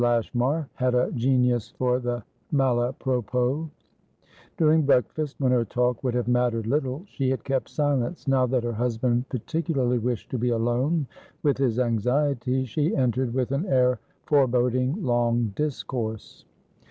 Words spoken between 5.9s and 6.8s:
would have mattered